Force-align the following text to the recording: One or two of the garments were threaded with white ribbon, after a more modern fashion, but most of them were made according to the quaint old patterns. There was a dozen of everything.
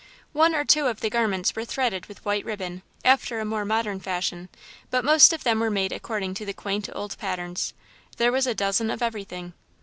One 0.33 0.55
or 0.55 0.65
two 0.65 0.87
of 0.87 0.99
the 1.01 1.11
garments 1.11 1.55
were 1.55 1.63
threaded 1.63 2.07
with 2.07 2.25
white 2.25 2.43
ribbon, 2.43 2.81
after 3.05 3.39
a 3.39 3.45
more 3.45 3.63
modern 3.65 3.99
fashion, 3.99 4.49
but 4.89 5.05
most 5.05 5.31
of 5.31 5.43
them 5.43 5.59
were 5.59 5.69
made 5.69 5.91
according 5.91 6.33
to 6.41 6.45
the 6.45 6.55
quaint 6.55 6.89
old 6.95 7.15
patterns. 7.19 7.75
There 8.17 8.31
was 8.31 8.47
a 8.47 8.55
dozen 8.55 8.89
of 8.89 9.03
everything. 9.03 9.53